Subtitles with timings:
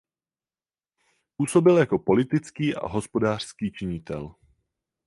[1.37, 4.35] Působil jako politický a hospodářský činitel.